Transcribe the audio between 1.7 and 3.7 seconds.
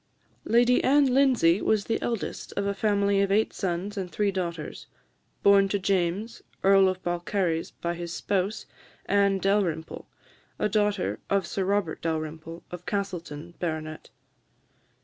the eldest of a family of eight